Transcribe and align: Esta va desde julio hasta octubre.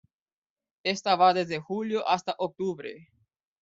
Esta 0.83 1.15
va 1.15 1.31
desde 1.35 1.59
julio 1.59 2.07
hasta 2.09 2.33
octubre. 2.39 3.07